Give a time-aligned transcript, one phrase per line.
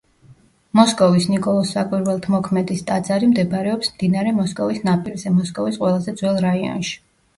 [0.77, 6.99] მოსკოვის ნიკოლოზ საკვირველთმოქმედის ტაძარი მდებარეობს მდინარე მოსკოვის ნაპირზე, მოსკოვის ყველაზე ძველ რაიონში.